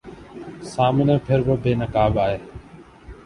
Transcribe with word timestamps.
سامنے 0.65 1.17
پھر 1.27 1.39
وہ 1.47 1.55
بے 1.63 1.73
نقاب 1.75 2.19
آئے 2.19 2.37